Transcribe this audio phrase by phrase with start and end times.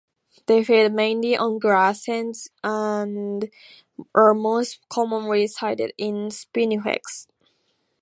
[0.47, 3.47] They feed mainly on grass seeds and
[4.15, 7.27] are most commonly sighted in spinifex.